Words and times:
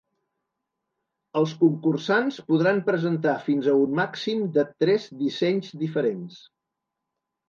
Els 1.41 1.51
concursants 1.57 2.39
podran 2.47 2.81
presentar 2.87 3.33
fins 3.49 3.69
a 3.73 3.75
un 3.81 3.93
màxim 3.99 4.41
de 4.55 4.63
tres 4.85 5.05
dissenys 5.21 5.69
diferents. 5.83 6.41